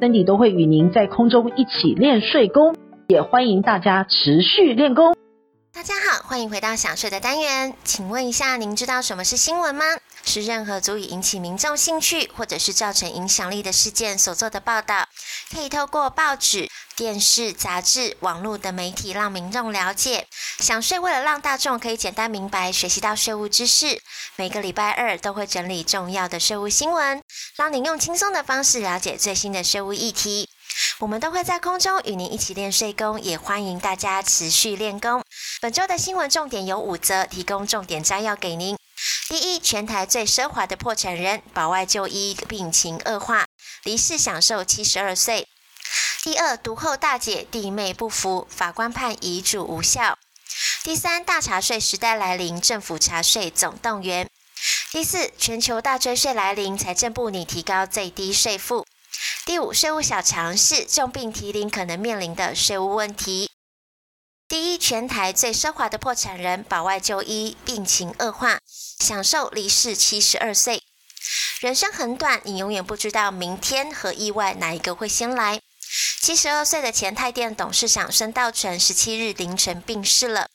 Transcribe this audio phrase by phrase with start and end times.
[0.00, 2.76] 森迪都会与您在空中一起练税功，
[3.08, 5.16] 也欢迎大家持续练功。
[5.72, 7.74] 大家好，欢迎回到想税的单元。
[7.82, 9.84] 请问一下，您知道什么是新闻吗？
[10.24, 15.08] 是任何足以引起民众兴趣或者是造成影响力的事件所做的报道，
[15.52, 20.26] 可以透过报纸、电视、杂志、网络等媒体让民众了解。
[20.60, 24.00] 想税为了让大众可以简单明白、学习到税务知识，
[24.36, 27.22] 每个礼拜二都会整理重要的税务新闻，
[27.58, 30.48] 让您用轻松的方式了解最新的税务议题。
[31.00, 35.24] 我们都会在空中与您一起练税功，也欢迎大家持续练功。
[35.60, 38.78] 本周的新闻重点有五则，提供重点摘要给您。
[39.28, 43.44] 第一，全台最奢华的破产人保外就医病情恶化，
[43.82, 45.48] 离世享寿七十二岁。
[46.22, 50.16] 第二，独后大姐弟妹不服，法官判遗嘱无效。
[50.84, 54.28] 第三，大查税时代来临，政府查税总动员。
[54.90, 58.86] 第四，全球大追税来临，财政部拟提高最低税负。
[59.44, 63.50] 第五，税务小常识，重病提领可能面临的税务问题。
[64.48, 68.60] 第一，全台最奢华的破产人保外就医，病情恶化，
[68.98, 70.82] 享寿离世七十二岁。
[71.60, 75.60] 人生很短，你永远不知道明天和意外哪一个会先来。
[76.22, 80.48] 七十二岁的前太电董事长孙道存十七日凌晨病逝了。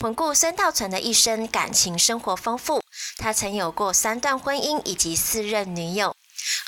[0.00, 2.82] 回顾孙道存的一生，感情生活丰富，
[3.16, 6.14] 他曾有过三段婚姻以及四任女友。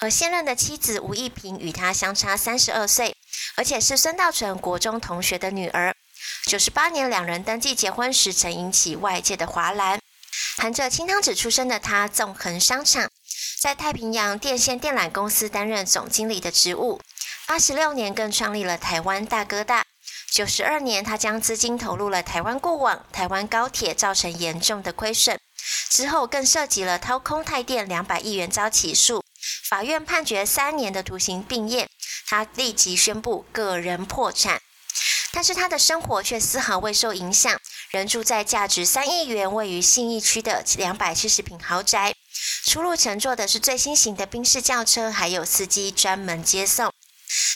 [0.01, 3.15] 而现任的妻子吴亦萍与他相差三十二岁，
[3.57, 5.95] 而且是孙道存国中同学的女儿。
[6.47, 10.01] 九十八年两人登记结婚时，曾引起外界的哗然。
[10.57, 13.11] 含着清汤匙出生的他，纵横商场，
[13.61, 17.01] 在太平洋电线电缆公司担任总经理的职务。
[17.47, 19.85] 八十六年更创立了台湾大哥大。
[20.33, 25.39] 九十二年，他将资金投入了台湾固网、台湾高铁，造成严重的亏损。
[25.91, 29.25] 之后更涉及了掏空台电两百亿元遭起诉。
[29.69, 31.89] 法院判决三年的徒刑并验，
[32.29, 34.61] 他立即宣布个人破产，
[35.33, 37.59] 但是他的生活却丝毫未受影响，
[37.91, 42.15] 仍住在价值三亿元、位于信义区的两百七十坪豪宅，
[42.67, 46.93] 出入乘坐的是最新型的宾士轿车，还有司机专门接送。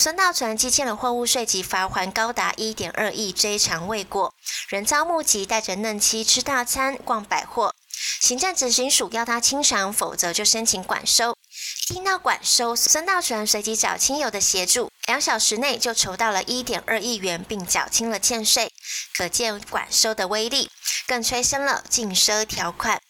[0.05, 4.35] 孙道存积欠了货物税及罚锾高达一点二亿，追偿未果，
[4.69, 7.75] 仍遭目击带着嫩妻吃大餐、逛百货，
[8.21, 11.35] 行政执行署要他清偿，否则就申请管收。
[11.89, 18.71] 听到管收，孙道存随即找亲友的协助，两小时内就筹到了一点二亿元，并缴清了欠税。
[19.17, 20.69] 可见管收的威力，
[21.07, 23.01] 更催生了禁奢条款。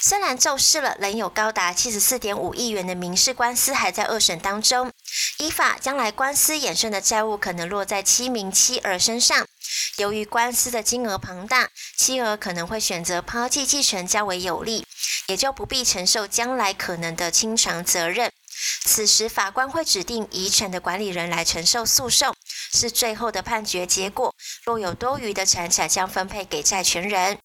[0.00, 4.90] 虽然骤释了，仍有高达七十四点五亿元的民事官司还在二审当中。
[5.38, 9.46] 依法，将来官司衍生的债务可能落在妻名妻儿身上。
[9.96, 14.86] 由于官司的金额庞大，妻儿可能会选择抛弃继承较为有利。
[15.26, 18.32] 也就不必承受将来可能的清偿责任。
[18.84, 22.34] 此时法官会指定遗产的管理人来承受诉讼，
[22.72, 24.34] 是最后的判决结果。
[24.64, 27.38] 若有多余的财产，将分配给债权人。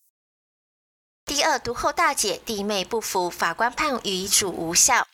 [1.28, 5.08] 第二，独后大姐弟妹不服，法官判遗嘱无效。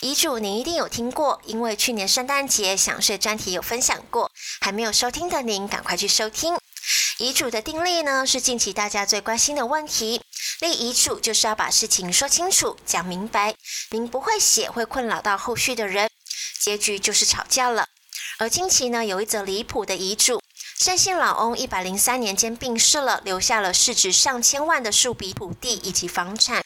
[0.00, 6.58] 遗嘱您一定有听过，因为去年圣诞节想睡专题有分享过，还没有收听的您赶快去收听。
[7.18, 10.20] 遗嘱的订立呢，是近期大家最关心的问题。
[10.60, 13.54] 立遗嘱就是要把事情说清楚、讲明白。
[13.90, 16.10] 您不会写，会困扰到后续的人，
[16.60, 17.86] 结局就是吵架了。
[18.38, 20.42] 而近期呢，有一则离谱的遗嘱：
[20.78, 26.64] 郑姓老翁一百零三年间病逝了，留下了市值上千万的数笔土地以及房产，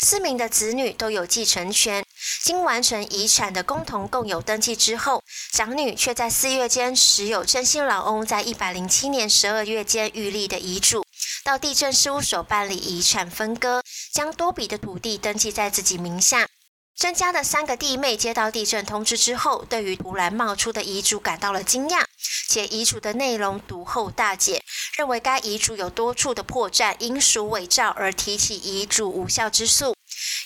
[0.00, 2.04] 四名的子女都有继承权。
[2.48, 5.22] 经完成遗产的共同共有登记之后，
[5.52, 11.04] 长女却在四月间持有真心老翁在一百零七年十二月间预立的遗嘱。
[11.44, 13.82] 到地政事务所办理遗产分割，
[14.14, 16.48] 将多笔的土地登记在自己名下。
[16.96, 22.02] 曾家的三个弟妹接到地震通知之后，对于突然冒出的遗嘱感到了惊讶，
[22.48, 24.62] 且遗嘱的内容读后大解，
[24.96, 29.97] 认为该遗嘱有多处的破绽，应属伪造，而提起遗嘱无效之诉。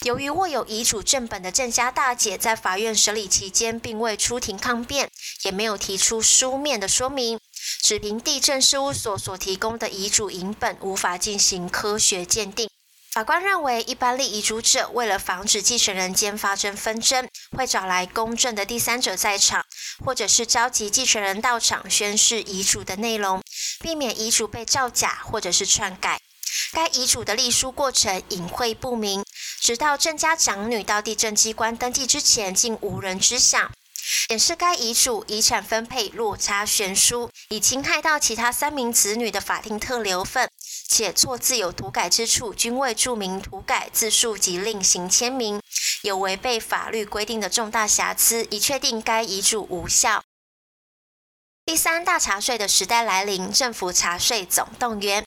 [0.03, 5.09] 由于握有遗嘱正本的郑家大姐在法院审理期间并未出庭抗辩，
[5.45, 7.39] 也没有提出书面的说明。
[7.83, 12.69] 只凭地政事务所所提供的遗嘱影本，无法进行科学鉴定。
[13.13, 19.65] 法官认为，一般立遗嘱者为了防止继承人间发生纷争，会找来公证的第三者在场，
[20.05, 23.41] 或者是召集继承人到场宣示遗嘱的内容，
[23.81, 26.21] 避免遗嘱被造假或者是篡改。
[26.73, 29.23] 该遗嘱的立书过程隐晦不明，
[29.63, 33.71] 直到郑家长女到地政机关登记之前，竟无人知晓。
[34.29, 40.51] 显示该遗嘱遗产分配落差悬殊，已侵害到其他三名子女的法定特留份。
[40.89, 45.63] 且错字有涂改之处，均未注明涂改字数及另行签名，
[46.03, 50.25] 有违背法律规定的重大瑕疵，已确定该遗嘱无效。
[51.65, 55.25] 第三大查税的时代来临，政府查税总动员。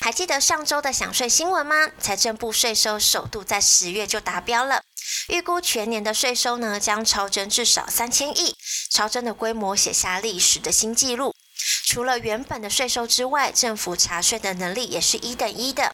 [0.00, 1.88] 还记得上周的响税新闻吗？
[1.98, 4.82] 财政部税收首度在十月就达标了，
[5.28, 8.56] 预估全年的税收呢将超征至少三千亿，
[8.90, 11.34] 超征的规模写下历史的新纪录。
[11.86, 15.92] 除了原本的税收之外，政府查税的能力也是一等一的。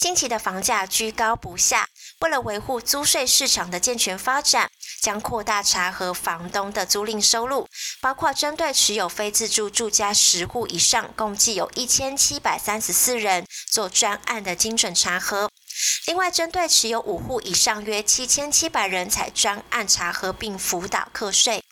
[0.00, 1.88] 近期的房价居高不下，
[2.20, 4.70] 为了维护租税市场的健全发展，
[5.02, 7.68] 将扩大查核房东的租赁收入，
[8.00, 15.50] 包括针对持有非自住住家十户以上，共计有一千七百三十四人做专案的精准查核。
[16.06, 21.62] 另外，针对持有五户以上约七千七百人，采专案查核并辅导课税。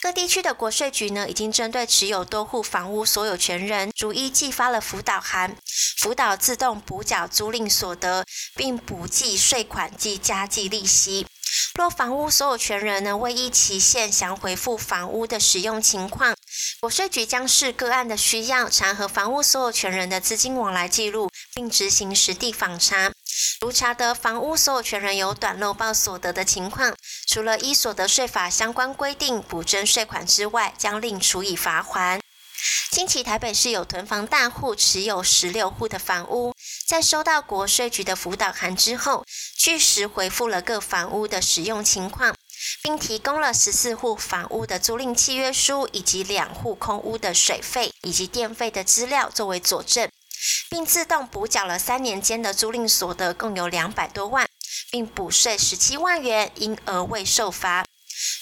[0.00, 5.56] 各地区的国税局呢，已经针对持有多户房屋所有权人，逐一寄发了辅导函，
[5.98, 8.24] 辅导自动补缴租赁所得，
[8.54, 11.26] 并补计税款及加计利息。
[11.76, 16.34] 若房屋所有权人呢，未依期限详回复房屋的使用情况，
[16.80, 23.12] 国税局将视个案的需要，查核房屋所有权人的资金往来记录，并执行实地访查。
[23.60, 26.94] 如查得房屋所有权人有短漏报所得的情况，
[27.28, 32.18] 除了依所得税法相关规定补征税款之外，将另处以罚锾。
[32.90, 36.54] 近期台北市有囤房大户持有十六户的房屋，
[36.86, 39.24] 在收到国税局的辅导函之后，
[39.58, 42.36] 据实回复了各房屋的使用情况，
[42.80, 50.08] 并提供了十四户房屋的租赁契约书以及两户空屋的水费以及电费的资料作为佐证。
[50.70, 54.46] 并自动补缴了三年间的租赁所得，共有两百多万，
[54.90, 57.84] 并补税十七万元，因而未受罚。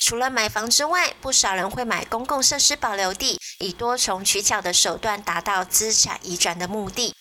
[0.00, 7.13] 除了买房之外，不少人会买公共设施保留地，以多重取巧的手段达到资产移转的目的。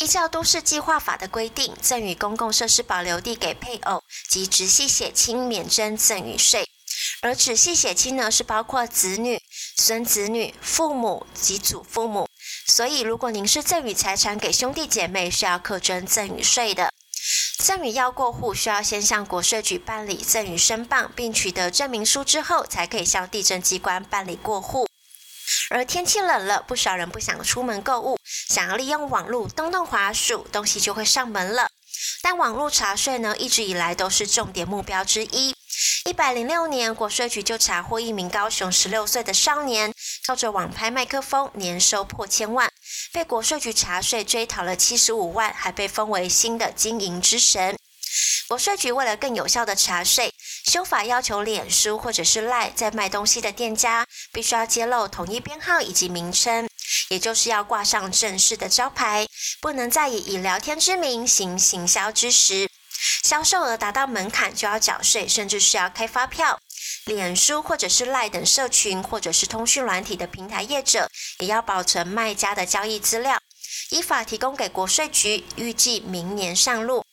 [0.00, 6.68] 依照都市计划法的规定，赠与公共设施保留地给配偶及直系血亲免征赠与税，
[7.22, 9.40] 而直系血亲呢，是包括子女、
[9.76, 12.28] 孙子女、父母及祖父母。
[12.66, 16.90] 所以，如果您是赠与财产给兄弟姐妹，是要课征赠与税的。
[17.58, 24.86] 赠与要过户，需要先向国税局办理赠与申报，并取得证明书之后，才可以向地政机关办理过户。
[25.74, 28.16] 而天气冷了，不少人不想出门购物，
[28.48, 31.68] 想要利用网络动动滑鼠，东西就会上门了。
[32.22, 35.52] 但网络查税呢，一直以来都是重点目标之一。
[36.04, 39.92] 一百零六年，国税局就查获一名高雄十六岁的少年。
[40.28, 42.70] 靠着网拍麦克风，年收破千万，
[43.12, 47.76] 被国税局查税追讨了七十五万，还被封为新的经营之神。
[48.46, 50.32] 国税局为了更有效的查税，
[50.74, 56.68] 修法要求脸书或者是赖在卖东西的店家，必须要揭露统一编号以及名称，
[57.10, 59.24] 也就是要挂上正式的招牌，
[59.60, 62.68] 不能再以以聊天之名行行销之实。
[63.22, 66.58] 销售额达到门槛就要缴税，甚至是要开发票。
[67.04, 73.38] 脸书或者是赖等社群，或者是通讯软体的平台业者，也要保存卖家的交易资料，
[73.90, 77.03] 依法提供给国税局，预计明年上路。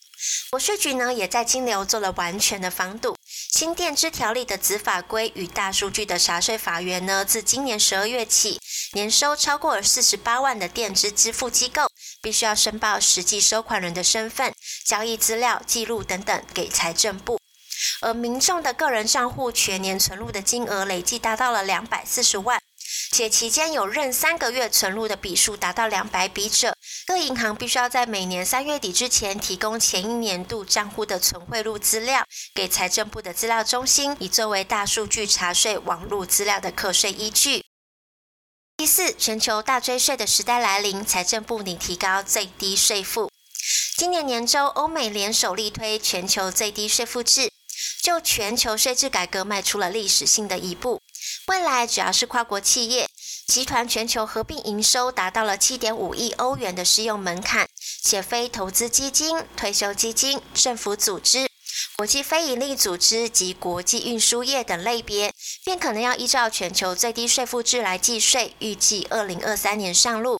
[0.49, 3.15] 国税局呢，也在金流做了完全的防堵。
[3.53, 8.59] 新电支条例的子法规与大数据的查税法源呢，自今年十二月起，
[8.93, 11.83] 年收超过四十八万的电支支付机构，
[12.21, 14.53] 必须要申报实际收款人的身份、
[14.85, 17.39] 交易资料记录等等给财政部。
[18.01, 22.59] 而民众的个人账户全年存入的金额累计达到了两百四十万，
[23.11, 26.75] 且期间有任三个月存入的笔数达到两百笔者，
[27.07, 37.65] 各银行必须要在每年三月底之前提供前一年度账户的存汇入资料给财政部的资料中心，以作为大数据查税网络资料的课税依据。
[38.77, 43.31] 第四，全球大追税的时代来临，财政部拟提高最低税负。
[43.97, 47.51] 今年年中，欧美联手力推全球最低税负制。
[48.03, 50.99] 就全球税制改革迈出了历史性的一步。
[51.47, 53.07] 未来只要是跨国企业
[53.51, 57.67] 集团，全球合并营收达到了七点五亿欧元的适用门槛，
[58.01, 61.49] 且非投资基金、退休基金、政府组织、
[61.97, 65.33] 国际非营利组织及国际运输业等类别，
[65.65, 68.55] 便可能要依照全球最低税负制来计税。
[68.59, 70.39] 预计二零二三年上路。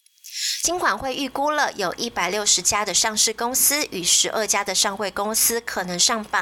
[0.64, 6.42] 金管会预估了有一百六十家的上市公司与十二家的上柜公司可能上榜。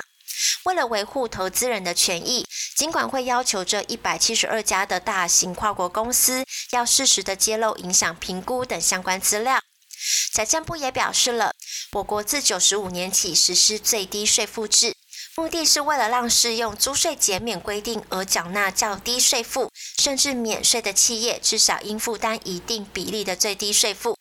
[0.65, 2.45] 为了维护投资人的权益，
[2.77, 9.59] 金管会要求这一百七十二家的大型跨国公司要适时的揭露影响评估等相关资料。
[10.31, 11.53] 财政部也表示了，
[11.93, 14.95] 我国自九十五年起实施最低税负制，
[15.35, 24.17] 目的是为了让适用租税减免规定而缴纳较低税负甚至免税的企业，至少应负担一定比例的最低税负。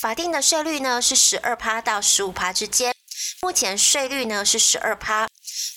[0.00, 2.94] 法定的税率呢是十二趴到十五趴之间，
[3.42, 5.28] 目前税率呢是十二趴。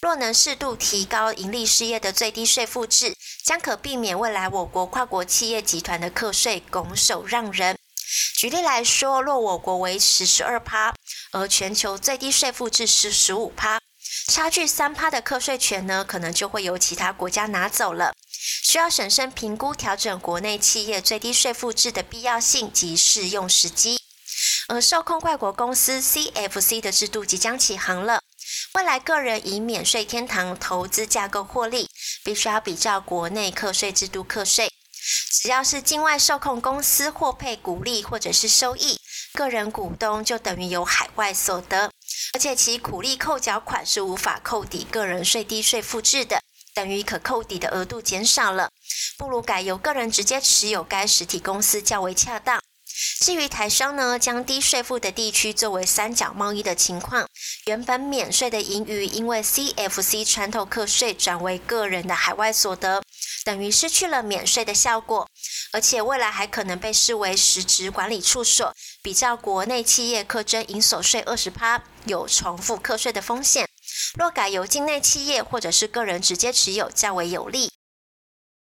[0.01, 7.77] 若能适度提高盈利事业的最低税负制，将可避免未来我国跨国企业集团的课税拱手让人。
[8.37, 10.93] 举例来说，若我国维持十二趴，
[11.31, 13.79] 而全球最低税负制是十五趴，
[14.27, 18.13] 差距三趴的课税权呢，可能就会由其他国家拿走了。
[18.63, 23.99] 需要审慎评估调整国内企业最低税负制的必要性及适用时机。
[24.67, 28.21] 而受控外国公司 CFC 的制度即将起航了。
[28.75, 31.87] 未来个人以免税天堂投资架构获利，
[32.23, 34.71] 必须要比照国内课税制度课税。
[35.31, 38.99] 只要是境外受控公司获配股利或者是收益，
[39.33, 41.91] 个人股东就等于有海外所得，
[42.33, 46.41] 而且其股利扣缴款是无法扣抵个人税低税负制的，
[46.73, 48.71] 等于可扣抵的额度减少了，
[49.19, 52.59] 不如改由个人直接持有该实体公司较为恰当。
[53.19, 57.27] 至于台商呢，将低税负的地区作为三角贸易的情况，
[57.65, 63.01] 原本免税的盈余，因为 CFC 穿透课税转为个人的海外所得，
[63.45, 65.27] 等于失去了免税的效果，
[65.71, 73.67] 而且未来还可能被视为实质管理处所，比较国内企业课征营所税二十趴，有重复课税的风险。
[74.17, 77.71] 若改由境内企业或者是个人直接持有，较为有利。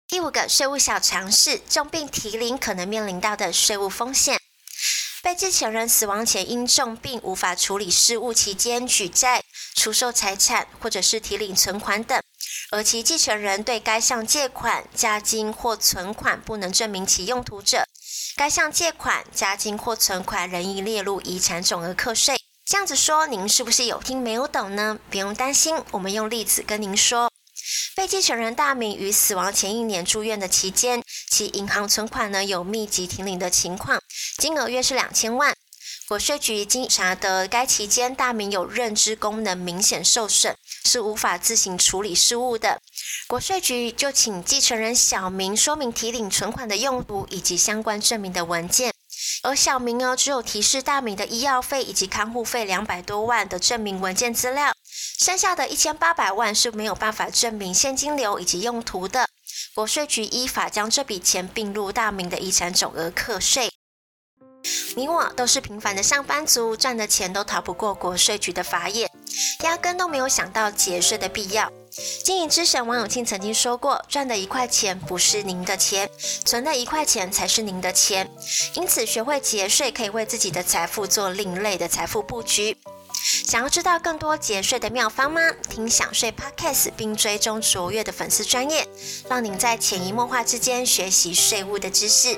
[0.09, 4.39] 第五个税务小常识：重病提领可能面临到的税务风险。
[5.21, 9.43] 被继承人死亡前因重病无法处理事务期间举债、
[9.75, 12.21] 出售财产或者是提领存款等，
[12.71, 17.85] 而其继承人对该项借款、加金或存款不能证明其用途者，
[18.37, 22.39] 该项借款、加金或存款仍应列入遗产总额课税。
[22.65, 24.97] 这样子说，您是不是有听没有懂呢？
[25.09, 27.29] 不用担心，我们用例子跟您说。
[27.95, 34.01] 被继承人大名于死亡前一年住院的期间，其银行存款呢有密集停领的情况，
[34.37, 35.55] 金额约是两千万。
[36.07, 40.55] 国税局经查得该期间大名有认知功能明显受损，
[40.85, 42.79] 是无法自行处理事务的。
[43.27, 48.93] 国税局就请继承人小明说明提领存款的用途以及相关证明的文件，
[49.43, 54.73] 而小明呢只有提示大明的医药费以及看护费两百多万的证明文件资料。
[55.17, 59.27] 剩下的一千八百万是没有办法证明现金流以及用途的，
[59.73, 63.71] 国税局依法将这笔钱并入大明的遗产总额课税。
[64.95, 69.09] 你我都是平凡的上班族，赚的钱都逃不过国税局的法眼，
[69.63, 71.71] 压根都没有想到节税的必要。
[72.23, 76.07] 经营之神王永庆曾经说过：“赚的一块钱不是您的钱，
[76.45, 78.29] 存的一块钱才是您的钱。”
[78.75, 82.77] 因此，学会节税可以为自己的财富做另类的财富布局。
[83.23, 85.41] 想要知道更多节税的妙方吗？
[85.69, 88.87] 听享税 Podcast 并追踪卓越的粉丝专业，
[89.29, 92.37] 让您在潜移默化之间学习税务的知识。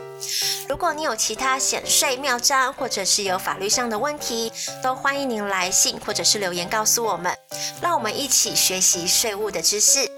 [0.68, 7.36] 如果你有其他显税妙招，或者是有法律上的问题，都欢迎您来信或者是留言告诉我们，
[7.82, 10.10] 让我们一起学习税务的知识。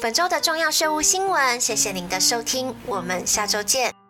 [0.00, 4.03] 本周的重要税务新闻，谢谢您的收听，我们下周见。